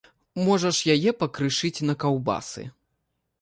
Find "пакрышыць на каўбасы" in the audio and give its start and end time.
1.23-2.67